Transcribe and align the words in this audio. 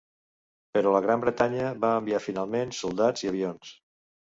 Però 0.77 0.93
la 0.95 1.01
Gran 1.07 1.21
Bretanya 1.25 1.67
va 1.85 1.93
enviar 1.99 2.23
finalment 2.29 2.75
soldats 2.81 3.29
i 3.29 3.33
avions. 3.37 3.79